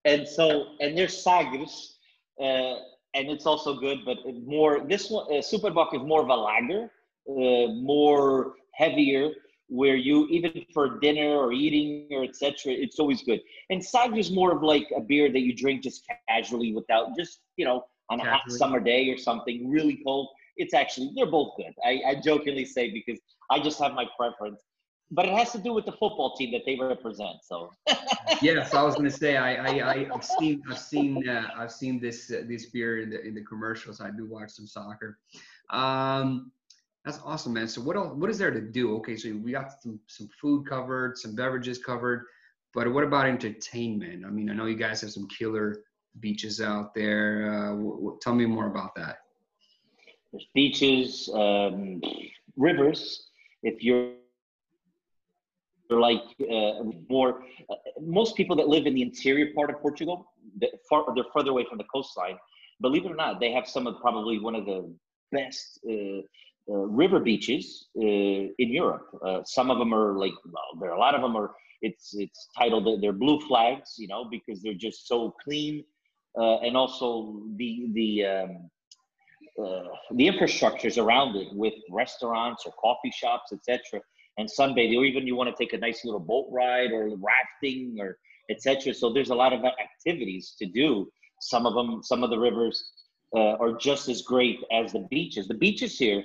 and 0.04 0.26
so, 0.26 0.76
and 0.80 0.96
there's 0.96 1.22
Sagres. 1.22 1.98
Uh, 2.40 2.76
and 3.14 3.28
it's 3.28 3.46
also 3.46 3.74
good, 3.78 3.98
but 4.04 4.18
more 4.46 4.80
this 4.86 5.10
one 5.10 5.26
uh, 5.26 5.40
Superbock 5.40 5.94
is 5.94 6.02
more 6.02 6.22
of 6.22 6.28
a 6.28 6.34
lager, 6.34 6.90
uh, 7.28 7.72
more 7.72 8.54
heavier, 8.74 9.30
where 9.70 9.94
you 9.94 10.26
even 10.26 10.64
for 10.74 10.98
dinner 10.98 11.36
or 11.36 11.52
eating 11.52 12.08
or 12.10 12.24
etc. 12.24 12.72
It's 12.72 12.98
always 12.98 13.22
good. 13.22 13.40
And 13.70 13.82
Sagres 13.82 14.26
is 14.26 14.32
more 14.32 14.52
of 14.52 14.62
like 14.62 14.88
a 14.94 15.00
beer 15.00 15.30
that 15.32 15.40
you 15.40 15.54
drink 15.54 15.82
just 15.82 16.04
casually 16.28 16.74
without 16.74 17.16
just 17.16 17.40
you 17.56 17.64
know 17.64 17.84
on 18.10 18.20
a 18.20 18.24
hot 18.24 18.50
summer 18.50 18.80
day 18.80 19.08
or 19.10 19.16
something 19.16 19.70
really 19.70 20.00
cold. 20.04 20.28
it's 20.56 20.74
actually 20.74 21.12
they're 21.14 21.30
both 21.30 21.56
good. 21.56 21.72
I, 21.84 22.02
I 22.08 22.14
jokingly 22.16 22.64
say 22.64 22.90
because 22.90 23.20
I 23.48 23.60
just 23.60 23.78
have 23.78 23.92
my 23.92 24.06
preference, 24.18 24.60
but 25.12 25.26
it 25.26 25.32
has 25.32 25.52
to 25.52 25.58
do 25.58 25.72
with 25.72 25.84
the 25.84 25.92
football 25.92 26.34
team 26.36 26.50
that 26.52 26.62
they 26.66 26.76
represent. 26.76 27.36
So 27.44 27.70
yes, 28.42 28.74
I 28.74 28.82
was 28.82 28.96
going 28.96 29.08
to 29.08 29.16
say 29.16 29.36
I, 29.36 29.54
I 29.54 30.08
I've 30.12 30.24
seen 30.24 30.62
I've 30.68 30.80
seen 30.80 31.28
uh, 31.28 31.48
I've 31.56 31.72
seen 31.72 32.00
this 32.00 32.32
uh, 32.32 32.42
this 32.48 32.66
beer 32.66 33.02
in 33.02 33.10
the 33.10 33.24
in 33.24 33.34
the 33.36 33.42
commercials. 33.42 34.00
I 34.00 34.10
do 34.10 34.26
watch 34.26 34.50
some 34.50 34.66
soccer. 34.66 35.18
Um, 35.70 36.50
that's 37.04 37.20
awesome, 37.24 37.54
man. 37.54 37.68
So 37.68 37.80
what 37.80 37.96
else, 37.96 38.12
what 38.14 38.30
is 38.30 38.38
there 38.38 38.50
to 38.50 38.60
do? 38.60 38.96
Okay, 38.96 39.16
so 39.16 39.32
we 39.42 39.52
got 39.52 39.72
some 39.82 39.98
some 40.06 40.28
food 40.40 40.66
covered, 40.68 41.16
some 41.18 41.34
beverages 41.34 41.78
covered, 41.78 42.26
but 42.74 42.92
what 42.92 43.04
about 43.04 43.26
entertainment? 43.26 44.24
I 44.26 44.30
mean, 44.30 44.50
I 44.50 44.54
know 44.54 44.66
you 44.66 44.76
guys 44.76 45.00
have 45.00 45.10
some 45.10 45.26
killer 45.28 45.82
beaches 46.20 46.60
out 46.60 46.94
there. 46.94 47.52
Uh, 47.52 47.70
w- 47.70 47.96
w- 47.96 48.18
tell 48.20 48.34
me 48.34 48.46
more 48.46 48.66
about 48.66 48.94
that. 48.96 49.18
There's 50.32 50.46
beaches, 50.54 51.28
um, 51.34 52.00
rivers. 52.56 53.28
If 53.62 53.82
you're 53.82 54.12
like 55.90 56.22
uh, 56.40 56.84
more, 57.08 57.42
uh, 57.68 57.74
most 58.00 58.36
people 58.36 58.54
that 58.56 58.68
live 58.68 58.86
in 58.86 58.94
the 58.94 59.02
interior 59.02 59.52
part 59.54 59.70
of 59.70 59.80
Portugal, 59.80 60.32
they're, 60.60 60.70
far, 60.88 61.04
they're 61.14 61.24
further 61.34 61.50
away 61.50 61.64
from 61.68 61.78
the 61.78 61.84
coastline. 61.92 62.36
Believe 62.80 63.04
it 63.06 63.10
or 63.10 63.16
not, 63.16 63.40
they 63.40 63.52
have 63.52 63.66
some 63.66 63.86
of 63.86 63.98
probably 64.00 64.38
one 64.38 64.54
of 64.54 64.66
the 64.66 64.94
best 65.32 65.80
uh, 65.88 66.22
river 66.68 67.20
beaches 67.20 67.88
uh, 67.96 68.00
in 68.02 68.52
Europe. 68.58 69.06
Uh, 69.24 69.40
some 69.44 69.70
of 69.70 69.78
them 69.78 69.92
are 69.92 70.18
like, 70.18 70.34
well, 70.44 70.80
there 70.80 70.90
are 70.90 70.96
a 70.96 71.00
lot 71.00 71.14
of 71.14 71.22
them 71.22 71.36
are. 71.36 71.52
It's 71.82 72.14
it's 72.14 72.48
titled 72.58 73.02
they're 73.02 73.12
blue 73.12 73.40
flags, 73.40 73.94
you 73.96 74.06
know, 74.06 74.26
because 74.30 74.62
they're 74.62 74.74
just 74.74 75.08
so 75.08 75.34
clean, 75.42 75.82
and 76.36 76.76
also 76.76 77.42
the 77.56 77.88
the 77.94 78.26
um, 78.26 78.70
uh, 79.60 79.82
the 80.12 80.26
infrastructures 80.26 81.02
around 81.02 81.36
it 81.36 81.48
with 81.52 81.74
restaurants 81.90 82.64
or 82.66 82.72
coffee 82.72 83.10
shops, 83.10 83.52
etc. 83.52 84.00
And 84.38 84.48
sunbathe, 84.48 84.96
or 84.96 85.04
even 85.04 85.26
you 85.26 85.36
want 85.36 85.54
to 85.54 85.56
take 85.62 85.72
a 85.72 85.78
nice 85.78 86.04
little 86.04 86.20
boat 86.20 86.48
ride 86.50 86.92
or 86.92 87.10
rafting 87.16 87.96
or 87.98 88.18
etc. 88.50 88.94
So 88.94 89.12
there's 89.12 89.30
a 89.30 89.34
lot 89.34 89.52
of 89.52 89.62
activities 89.64 90.54
to 90.58 90.66
do. 90.66 91.10
Some 91.40 91.66
of 91.66 91.74
them, 91.74 92.02
some 92.02 92.22
of 92.22 92.30
the 92.30 92.38
rivers 92.38 92.90
uh, 93.34 93.56
are 93.56 93.76
just 93.76 94.08
as 94.08 94.22
great 94.22 94.60
as 94.72 94.92
the 94.92 95.06
beaches. 95.10 95.48
The 95.48 95.54
beaches 95.54 95.98
here, 95.98 96.22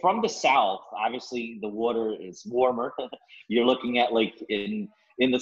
from 0.00 0.22
the 0.22 0.28
south, 0.28 0.82
obviously 0.96 1.58
the 1.60 1.68
water 1.68 2.14
is 2.20 2.44
warmer. 2.46 2.92
You're 3.48 3.66
looking 3.66 3.98
at 3.98 4.12
like 4.12 4.34
in 4.48 4.88
in 5.18 5.30
the 5.30 5.40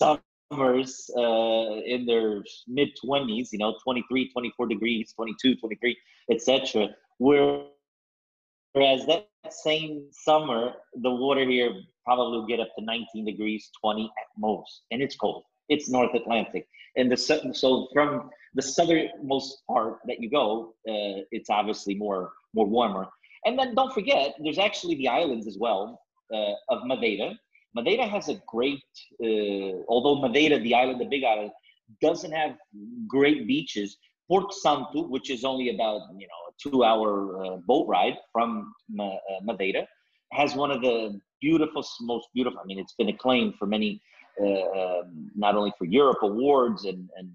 summers 0.00 1.10
uh, 1.16 1.80
in 1.86 2.06
their 2.06 2.42
mid 2.68 2.90
20s, 3.04 3.48
you 3.52 3.58
know, 3.58 3.76
23, 3.82 4.30
24 4.30 4.66
degrees, 4.66 5.12
22, 5.14 5.56
23, 5.56 5.96
etc. 6.30 6.88
Whereas 7.18 7.70
that 9.06 9.28
same 9.50 10.06
summer, 10.10 10.74
the 10.94 11.10
water 11.10 11.48
here 11.48 11.72
probably 12.04 12.38
will 12.38 12.46
get 12.46 12.60
up 12.60 12.68
to 12.78 12.84
19 12.84 13.24
degrees, 13.24 13.70
20 13.80 14.04
at 14.04 14.26
most, 14.38 14.82
and 14.90 15.00
it's 15.02 15.16
cold. 15.16 15.44
It's 15.68 15.88
North 15.88 16.14
Atlantic, 16.14 16.66
and 16.96 17.10
the 17.10 17.16
so 17.16 17.88
from 17.94 18.30
the 18.54 18.62
southernmost 18.62 19.62
part 19.66 19.98
that 20.06 20.20
you 20.20 20.30
go, 20.30 20.74
uh, 20.86 21.24
it's 21.30 21.48
obviously 21.48 21.94
more 21.94 22.32
more 22.54 22.66
warmer. 22.66 23.08
And 23.46 23.58
then 23.58 23.74
don't 23.74 23.92
forget, 23.92 24.34
there's 24.42 24.58
actually 24.58 24.94
the 24.96 25.08
islands 25.08 25.46
as 25.46 25.58
well 25.58 26.00
uh, 26.32 26.52
of 26.68 26.86
Madeira, 26.86 27.38
Madeira 27.74 28.06
has 28.06 28.28
a 28.28 28.40
great, 28.46 28.84
uh, 29.22 29.82
although 29.88 30.20
Madeira, 30.20 30.58
the 30.60 30.74
island, 30.74 31.00
the 31.00 31.06
big 31.06 31.24
island, 31.24 31.50
doesn't 32.00 32.32
have 32.32 32.56
great 33.08 33.46
beaches. 33.46 33.98
Porto 34.28 34.48
Santo, 34.62 35.06
which 35.08 35.28
is 35.28 35.44
only 35.44 35.74
about 35.74 36.02
you 36.16 36.26
know 36.26 36.40
a 36.48 36.52
two-hour 36.62 37.44
uh, 37.44 37.56
boat 37.66 37.86
ride 37.88 38.16
from 38.32 38.72
Ma- 38.88 39.08
uh, 39.16 39.40
Madeira, 39.42 39.86
has 40.32 40.54
one 40.54 40.70
of 40.70 40.80
the 40.80 41.20
beautiful, 41.42 41.84
most 42.00 42.28
beautiful. 42.32 42.58
I 42.60 42.64
mean, 42.64 42.78
it's 42.78 42.94
been 42.94 43.10
acclaimed 43.10 43.56
for 43.58 43.66
many, 43.66 44.00
uh, 44.40 44.46
um, 44.80 45.30
not 45.34 45.56
only 45.56 45.72
for 45.76 45.84
Europe 45.84 46.22
awards 46.22 46.84
and 46.84 47.10
and 47.16 47.30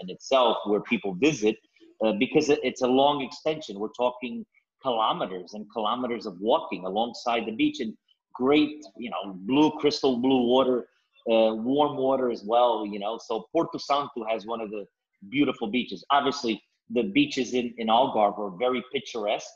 and 0.00 0.10
itself, 0.10 0.58
where 0.64 0.80
people 0.80 1.14
visit, 1.14 1.56
uh, 2.04 2.12
because 2.18 2.48
it's 2.50 2.82
a 2.82 2.86
long 2.86 3.22
extension. 3.22 3.78
We're 3.78 3.96
talking 3.96 4.44
kilometers 4.82 5.54
and 5.54 5.66
kilometers 5.72 6.26
of 6.26 6.40
walking 6.40 6.84
alongside 6.84 7.46
the 7.46 7.52
beach, 7.52 7.80
and 7.80 7.94
great, 8.34 8.84
you 8.96 9.10
know, 9.10 9.32
blue 9.34 9.70
crystal 9.72 10.16
blue 10.16 10.42
water, 10.42 10.86
uh, 11.30 11.54
warm 11.54 11.96
water 11.96 12.30
as 12.30 12.44
well. 12.44 12.86
You 12.86 12.98
know, 12.98 13.18
so 13.22 13.46
Porto 13.52 13.78
Santo 13.78 14.24
has 14.28 14.46
one 14.46 14.60
of 14.60 14.70
the 14.70 14.86
beautiful 15.28 15.68
beaches. 15.68 16.04
Obviously, 16.10 16.62
the 16.90 17.02
beaches 17.02 17.54
in 17.54 17.74
in 17.78 17.88
Algarve 17.88 18.38
are 18.38 18.56
very 18.58 18.82
picturesque. 18.92 19.50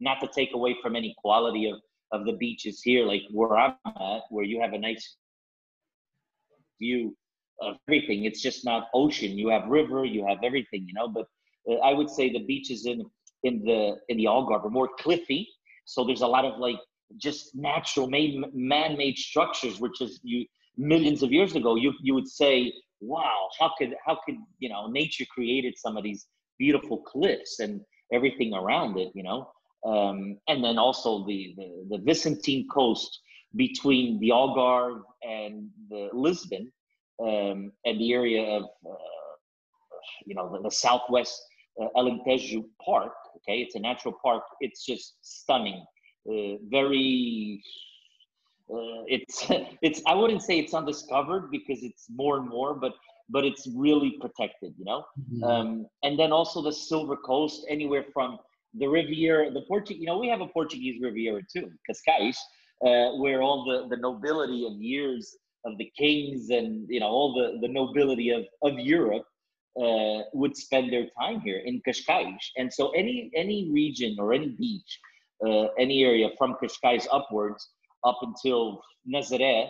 Not 0.00 0.20
to 0.20 0.28
take 0.28 0.52
away 0.54 0.76
from 0.82 0.96
any 0.96 1.14
quality 1.18 1.70
of 1.70 1.80
of 2.12 2.24
the 2.26 2.32
beaches 2.32 2.80
here, 2.82 3.04
like 3.04 3.22
where 3.30 3.56
I'm 3.56 3.74
at, 3.86 4.22
where 4.30 4.44
you 4.44 4.60
have 4.60 4.72
a 4.72 4.78
nice 4.78 5.16
view 6.78 7.16
of 7.60 7.76
everything. 7.88 8.24
It's 8.24 8.42
just 8.42 8.64
not 8.64 8.88
ocean. 8.94 9.38
You 9.38 9.48
have 9.48 9.66
river, 9.68 10.04
you 10.04 10.26
have 10.26 10.38
everything, 10.42 10.86
you 10.86 10.94
know. 10.94 11.08
But 11.08 11.26
uh, 11.68 11.76
I 11.76 11.92
would 11.92 12.10
say 12.10 12.30
the 12.30 12.44
beaches 12.44 12.86
in 12.86 13.04
in 13.44 13.62
the 13.64 13.96
in 14.08 14.16
the 14.16 14.24
Algarve 14.24 14.70
more 14.70 14.88
cliffy. 14.98 15.48
So 15.84 16.04
there's 16.04 16.22
a 16.22 16.26
lot 16.26 16.44
of 16.44 16.58
like 16.58 16.78
just 17.18 17.54
natural 17.54 18.08
made 18.08 18.42
man-made 18.54 19.16
structures 19.16 19.78
which 19.78 20.00
is 20.00 20.20
you 20.22 20.44
millions 20.76 21.22
of 21.22 21.30
years 21.30 21.54
ago 21.54 21.76
you 21.76 21.92
you 22.00 22.14
would 22.14 22.26
say 22.26 22.72
wow 23.00 23.48
how 23.60 23.70
could 23.78 23.94
how 24.04 24.18
could 24.24 24.36
you 24.58 24.68
know 24.68 24.88
nature 24.88 25.24
created 25.30 25.74
some 25.76 25.96
of 25.96 26.02
these 26.02 26.26
beautiful 26.58 26.98
cliffs 26.98 27.60
and 27.60 27.80
everything 28.12 28.52
around 28.54 28.98
it 28.98 29.12
you 29.14 29.22
know 29.22 29.48
um, 29.86 30.38
and 30.48 30.64
then 30.64 30.78
also 30.78 31.26
the, 31.26 31.54
the 31.56 31.86
the 31.90 31.98
Vicentine 31.98 32.66
coast 32.68 33.20
between 33.54 34.18
the 34.18 34.30
Algarve 34.30 35.02
and 35.22 35.68
the 35.90 36.08
Lisbon 36.12 36.72
um, 37.22 37.70
and 37.84 38.00
the 38.00 38.12
area 38.12 38.42
of 38.42 38.64
uh, 38.64 38.96
you 40.26 40.34
know 40.34 40.50
the, 40.52 40.62
the 40.62 40.70
southwest 40.70 41.40
uh, 41.80 41.88
Alentejo 41.96 42.64
Park 42.84 43.12
okay? 43.44 43.58
It's 43.58 43.74
a 43.74 43.80
natural 43.80 44.14
park. 44.22 44.42
It's 44.60 44.84
just 44.84 45.16
stunning. 45.22 45.84
Uh, 46.28 46.56
very 46.70 47.62
uh, 48.70 49.04
it's 49.06 49.44
it's 49.82 50.00
i 50.06 50.14
wouldn't 50.14 50.42
say 50.42 50.58
it's 50.58 50.72
undiscovered 50.72 51.50
because 51.50 51.82
it's 51.82 52.06
more 52.08 52.38
and 52.38 52.48
more 52.48 52.72
but 52.72 52.94
but 53.28 53.44
it's 53.44 53.68
really 53.76 54.16
protected 54.22 54.72
you 54.78 54.86
know? 54.86 55.04
Mm-hmm. 55.20 55.44
um, 55.44 55.86
and 56.02 56.18
then 56.18 56.32
also 56.32 56.62
the 56.62 56.72
silver 56.72 57.14
coast 57.14 57.66
anywhere 57.68 58.06
from 58.14 58.38
the 58.72 58.86
riviera 58.86 59.50
the 59.50 59.60
portuguese 59.68 60.00
you 60.00 60.06
know 60.06 60.16
we 60.16 60.28
have 60.28 60.40
a 60.40 60.46
portuguese 60.46 60.98
riviera 61.02 61.42
too 61.54 61.70
cascais 61.86 62.38
uh, 62.86 63.14
where 63.18 63.42
all 63.42 63.66
the 63.66 63.94
the 63.94 64.00
nobility 64.00 64.66
of 64.66 64.80
years 64.80 65.36
of 65.66 65.76
the 65.76 65.92
kings 65.98 66.48
and 66.48 66.86
you 66.88 67.00
know 67.00 67.08
all 67.08 67.34
the 67.34 67.58
the 67.60 67.70
nobility 67.70 68.30
of 68.30 68.44
of 68.62 68.78
europe 68.78 69.26
uh, 69.80 70.22
would 70.32 70.56
spend 70.56 70.92
their 70.92 71.06
time 71.20 71.40
here 71.40 71.60
in 71.64 71.80
cascais 71.86 72.44
and 72.56 72.72
so 72.72 72.90
any 72.90 73.30
any 73.34 73.70
region 73.72 74.16
or 74.18 74.32
any 74.32 74.48
beach 74.48 75.00
uh, 75.44 75.66
any 75.78 76.04
area 76.04 76.30
from 76.38 76.56
Cascais 76.62 77.06
upwards 77.12 77.70
up 78.04 78.18
until 78.22 78.82
Nazaré, 79.12 79.68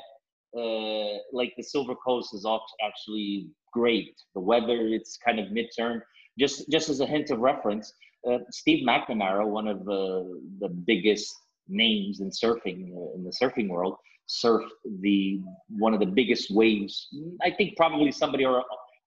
uh, 0.56 1.18
like 1.32 1.52
the 1.56 1.62
Silver 1.62 1.94
Coast 1.94 2.34
is 2.34 2.46
actually 2.84 3.48
great. 3.72 4.14
The 4.34 4.40
weather, 4.40 4.86
it's 4.86 5.16
kind 5.16 5.40
of 5.40 5.48
midterm. 5.48 6.00
Just 6.38 6.68
just 6.70 6.88
as 6.88 7.00
a 7.00 7.06
hint 7.06 7.30
of 7.30 7.38
reference, 7.38 7.92
uh, 8.28 8.38
Steve 8.50 8.86
McNamara, 8.86 9.46
one 9.46 9.68
of 9.68 9.84
the 9.84 10.40
the 10.60 10.68
biggest 10.68 11.34
names 11.68 12.20
in 12.20 12.30
surfing 12.30 12.90
in 13.14 13.24
the 13.24 13.32
surfing 13.42 13.68
world, 13.68 13.96
surfed 14.28 14.68
the 15.00 15.40
one 15.68 15.94
of 15.94 16.00
the 16.00 16.06
biggest 16.06 16.50
waves. 16.50 17.08
I 17.42 17.50
think 17.50 17.76
probably 17.76 18.10
somebody 18.10 18.44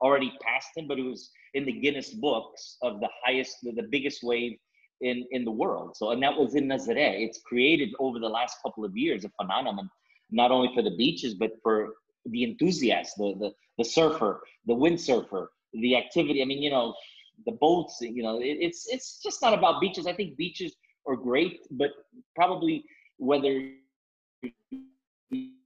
already 0.02 0.32
passed 0.42 0.70
him, 0.76 0.88
but 0.88 1.00
it 1.00 1.04
was 1.04 1.32
in 1.54 1.66
the 1.66 1.72
Guinness 1.72 2.12
books 2.12 2.78
of 2.82 3.00
the 3.00 3.10
highest, 3.24 3.58
the, 3.64 3.88
biggest 3.90 4.24
wave 4.24 4.58
in 5.02 5.26
in 5.32 5.46
the 5.46 5.52
world. 5.52 5.96
So 5.96 6.12
and 6.12 6.22
that 6.24 6.36
was 6.36 6.56
in 6.56 6.68
Nazaré. 6.68 7.22
It's 7.26 7.40
created 7.46 7.90
over 8.00 8.20
the 8.20 8.30
last 8.30 8.58
couple 8.64 8.84
of 8.84 8.96
years 8.98 9.26
a 9.26 9.30
phenomenon, 9.42 9.90
not 10.32 10.52
only 10.52 10.74
for 10.74 10.82
the 10.82 10.96
beaches 10.96 11.34
but 11.36 11.52
for 11.64 11.94
the 12.26 12.44
enthusiast, 12.44 13.14
the 13.18 13.36
the 13.40 13.54
the 13.78 13.86
surfer, 13.86 14.42
the 14.66 14.74
windsurfer, 14.74 15.48
the 15.74 15.96
activity. 15.96 16.42
I 16.42 16.46
mean, 16.46 16.62
you 16.62 16.72
know, 16.72 16.96
the 17.46 17.54
boats. 17.54 17.98
You 18.02 18.24
know, 18.24 18.40
it, 18.40 18.58
it's 18.60 18.88
it's 18.88 19.22
just 19.22 19.42
not 19.42 19.54
about 19.54 19.82
beaches. 19.82 20.08
I 20.08 20.14
think 20.14 20.38
beaches 20.38 20.76
are 21.08 21.16
great, 21.16 21.60
but 21.72 21.92
probably 22.36 22.84
whether 23.18 23.72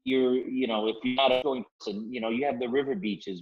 you're 0.04 0.34
you 0.34 0.68
know 0.68 0.88
if 0.88 0.96
you're 1.04 1.16
not 1.16 1.32
a 1.32 1.42
going 1.44 1.64
person, 1.80 2.12
you 2.12 2.20
know, 2.22 2.30
you 2.30 2.46
have 2.46 2.60
the 2.60 2.68
river 2.68 2.96
beaches, 2.96 3.42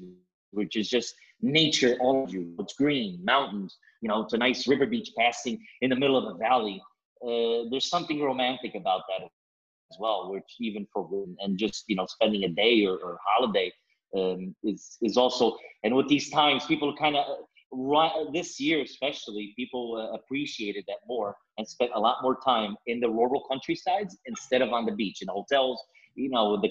which 0.51 0.75
is 0.75 0.89
just 0.89 1.15
nature 1.41 1.97
all 1.99 2.23
of 2.23 2.33
you. 2.33 2.55
It's 2.59 2.73
green, 2.73 3.23
mountains, 3.23 3.77
you 4.01 4.09
know, 4.09 4.21
it's 4.21 4.33
a 4.33 4.37
nice 4.37 4.67
river 4.67 4.85
beach 4.85 5.11
passing 5.17 5.65
in 5.81 5.89
the 5.89 5.95
middle 5.95 6.17
of 6.17 6.35
a 6.35 6.37
valley. 6.37 6.81
Uh, 7.21 7.69
there's 7.69 7.89
something 7.89 8.21
romantic 8.21 8.75
about 8.75 9.01
that 9.09 9.25
as 9.25 9.97
well, 9.99 10.31
which 10.31 10.55
even 10.59 10.87
for 10.93 11.03
women 11.03 11.35
and 11.39 11.57
just 11.57 11.85
you 11.87 11.95
know 11.95 12.05
spending 12.05 12.43
a 12.43 12.49
day 12.49 12.85
or, 12.85 12.97
or 12.97 13.17
holiday 13.25 13.71
um, 14.15 14.55
is 14.63 14.97
is 15.01 15.17
also 15.17 15.57
and 15.83 15.95
with 15.95 16.07
these 16.07 16.29
times 16.29 16.65
people 16.65 16.95
kind 16.95 17.15
of 17.15 17.25
right 17.71 18.11
this 18.33 18.59
year 18.59 18.81
especially 18.81 19.53
people 19.55 19.95
uh, 19.95 20.15
appreciated 20.15 20.83
that 20.87 20.97
more 21.07 21.35
and 21.57 21.67
spent 21.67 21.91
a 21.93 21.99
lot 21.99 22.17
more 22.23 22.37
time 22.43 22.75
in 22.87 22.99
the 22.99 23.07
rural 23.07 23.43
countrysides 23.49 24.17
instead 24.25 24.63
of 24.63 24.73
on 24.73 24.85
the 24.85 24.91
beach 24.91 25.21
in 25.21 25.27
hotels 25.27 25.79
you 26.15 26.29
know 26.29 26.59
the 26.59 26.69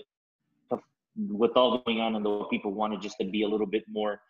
with 1.19 1.51
all 1.57 1.83
going 1.85 2.01
on 2.01 2.15
and 2.15 2.25
the 2.25 2.45
people 2.45 2.73
wanted 2.73 3.01
just 3.01 3.17
to 3.21 3.27
be 3.27 3.43
a 3.43 3.49
little 3.49 3.67
bit 3.67 3.85
more 3.89 4.21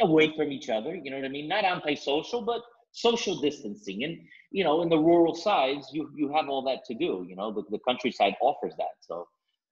away 0.00 0.32
from 0.36 0.50
each 0.50 0.70
other 0.70 0.94
you 0.94 1.10
know 1.10 1.16
what 1.16 1.26
i 1.26 1.28
mean? 1.28 1.48
Not 1.48 1.64
antisocial 1.64 2.42
but 2.42 2.62
social 2.92 3.40
distancing. 3.40 4.04
And 4.04 4.18
you 4.50 4.64
know 4.64 4.82
in 4.82 4.88
the 4.88 4.98
rural 4.98 5.34
sides 5.34 5.88
you 5.92 6.10
you 6.14 6.32
have 6.32 6.48
all 6.48 6.62
that 6.62 6.84
to 6.86 6.94
do 6.94 7.24
you 7.28 7.36
know? 7.36 7.52
The, 7.52 7.62
the 7.70 7.78
countryside 7.86 8.34
offers 8.40 8.74
that. 8.78 8.96
So 9.00 9.28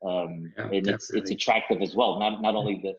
um 0.07 0.53
yeah, 0.57 0.65
and 0.65 0.71
definitely. 0.73 0.93
it's 0.93 1.11
it's 1.11 1.31
attractive 1.31 1.83
as 1.83 1.95
well. 1.95 2.19
Not 2.19 2.43
not 2.43 2.55
only 2.55 2.81
the 2.83 2.95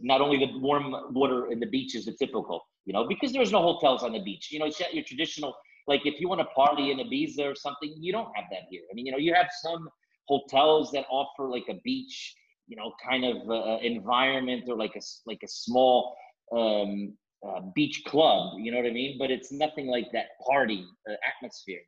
not 0.00 0.20
only 0.20 0.38
the 0.44 0.58
warm 0.58 0.94
water 1.12 1.50
in 1.50 1.58
the 1.58 1.66
beach 1.66 1.94
is 1.94 2.04
the 2.04 2.12
typical 2.12 2.66
you 2.86 2.92
know, 2.92 3.06
because 3.06 3.32
there's 3.32 3.52
no 3.52 3.60
hotels 3.60 4.02
on 4.02 4.12
the 4.12 4.22
beach. 4.22 4.50
You 4.50 4.60
know, 4.60 4.66
it's 4.66 4.80
your 4.92 5.04
traditional, 5.04 5.54
like 5.88 6.06
if 6.06 6.20
you 6.20 6.28
want 6.28 6.40
to 6.40 6.46
party 6.46 6.92
in 6.92 6.98
Ibiza 6.98 7.44
or 7.44 7.54
something, 7.54 7.92
you 7.98 8.12
don't 8.12 8.28
have 8.34 8.46
that 8.50 8.62
here. 8.70 8.82
I 8.90 8.94
mean, 8.94 9.06
you 9.06 9.12
know, 9.12 9.18
you 9.18 9.34
have 9.34 9.48
some 9.60 9.88
hotels 10.28 10.92
that 10.92 11.04
offer 11.10 11.50
like 11.50 11.66
a 11.68 11.74
beach, 11.84 12.34
you 12.66 12.76
know, 12.76 12.92
kind 13.08 13.24
of 13.24 13.48
uh, 13.48 13.78
environment 13.82 14.64
or 14.68 14.76
like 14.76 14.96
a 14.96 15.00
like 15.26 15.40
a 15.44 15.48
small 15.48 16.16
um, 16.56 17.14
uh, 17.46 17.60
beach 17.74 18.02
club. 18.06 18.58
You 18.58 18.72
know 18.72 18.78
what 18.78 18.86
I 18.86 18.92
mean? 18.92 19.16
But 19.18 19.30
it's 19.30 19.52
nothing 19.52 19.86
like 19.86 20.10
that 20.12 20.26
party 20.46 20.84
uh, 21.08 21.14
atmosphere 21.36 21.80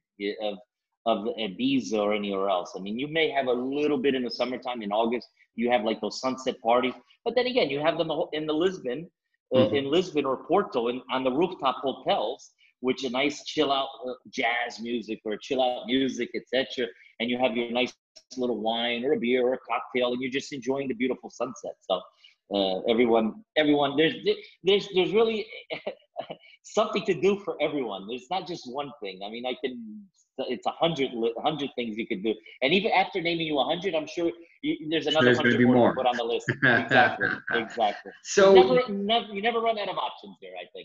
of 0.43 0.59
of 1.07 1.27
Ibiza 1.39 1.99
or 1.99 2.13
anywhere 2.13 2.49
else. 2.49 2.75
I 2.77 2.81
mean, 2.81 2.99
you 2.99 3.09
may 3.09 3.31
have 3.31 3.47
a 3.47 3.53
little 3.53 3.99
bit 3.99 4.15
in 4.15 4.25
the 4.25 4.31
summertime 4.31 4.83
in 4.83 4.93
August. 4.93 5.29
You 5.55 5.71
have 5.71 5.83
like 5.85 6.01
those 6.01 6.21
sunset 6.21 6.61
parties, 6.63 6.95
but 7.25 7.35
then 7.35 7.47
again, 7.47 7.71
you 7.71 7.81
have 7.81 7.99
them 7.99 8.11
in 8.33 8.47
the 8.47 8.53
Lisbon 8.53 9.09
uh, 9.55 9.59
mm-hmm. 9.59 9.77
in 9.77 9.91
Lisbon 9.91 10.25
or 10.25 10.45
Porto 10.47 10.89
and 10.89 11.01
on 11.11 11.25
the 11.25 11.33
rooftop 11.33 11.77
hotels, 11.83 12.51
which 12.81 13.05
a 13.05 13.11
nice 13.11 13.45
chill 13.45 13.73
out 13.73 13.89
uh, 14.07 14.13
jazz 14.31 14.81
music 14.81 15.21
or 15.25 15.37
chill 15.37 15.63
out 15.63 15.87
music, 15.87 16.31
etc. 16.35 16.87
And 17.21 17.31
you 17.31 17.39
have 17.39 17.57
your 17.57 17.71
nice 17.71 17.93
little 18.37 18.61
wine 18.61 19.05
or 19.05 19.13
a 19.13 19.19
beer 19.19 19.47
or 19.47 19.55
a 19.55 19.59
cocktail, 19.59 20.13
and 20.13 20.21
you're 20.21 20.31
just 20.31 20.53
enjoying 20.53 20.89
the 20.89 20.95
beautiful 20.95 21.31
sunset. 21.31 21.75
So 21.81 22.01
uh, 22.55 22.81
everyone, 22.89 23.45
everyone, 23.57 23.97
there's 23.97 24.15
there's 24.65 24.89
there's 24.95 25.13
really 25.13 25.47
something 26.63 27.05
to 27.05 27.15
do 27.21 27.39
for 27.45 27.57
everyone. 27.61 28.07
There's 28.09 28.27
not 28.31 28.47
just 28.47 28.65
one 28.73 28.91
thing. 29.03 29.21
I 29.25 29.31
mean, 29.31 29.45
I 29.47 29.55
can 29.65 30.03
it's 30.39 30.67
a 30.67 30.71
hundred 30.71 31.11
hundred 31.43 31.71
things 31.75 31.97
you 31.97 32.07
could 32.07 32.23
do, 32.23 32.35
and 32.63 32.73
even 32.73 32.93
after 32.93 33.21
naming 33.21 33.47
you 33.47 33.59
a 33.59 33.65
hundred, 33.65 33.95
I'm 33.95 34.07
sure 34.07 34.31
you, 34.63 34.89
there's 34.91 35.07
another 35.07 35.35
hundred 35.35 35.61
more, 35.61 35.75
more. 35.75 35.89
to 35.91 35.95
put 35.97 36.07
on 36.07 36.17
the 36.17 36.25
list. 36.25 36.47
exactly, 36.65 37.29
exactly. 37.55 38.13
So 38.23 38.55
you 38.55 38.75
never, 38.75 38.93
never, 38.93 39.35
you 39.35 39.43
never 39.43 39.61
run 39.61 39.79
out 39.79 39.89
of 39.89 39.97
options 39.97 40.37
there. 40.41 40.53
I 40.55 40.61
think. 40.63 40.71